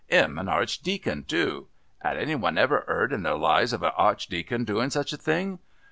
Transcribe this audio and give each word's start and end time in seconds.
'Im 0.09 0.39
an 0.39 0.47
Archdeacon 0.49 1.23
too. 1.25 1.67
'Ad 2.01 2.17
any 2.17 2.33
one 2.33 2.57
ever 2.57 2.83
heard 2.87 3.13
in 3.13 3.21
their 3.21 3.37
lives 3.37 3.71
of 3.71 3.83
an 3.83 3.91
Archdeacon 3.95 4.63
doing 4.63 4.89
such 4.89 5.13
a 5.13 5.15
thing? 5.17 5.59